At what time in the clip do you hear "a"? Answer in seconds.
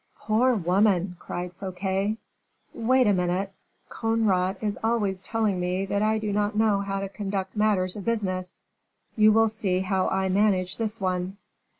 3.05-3.13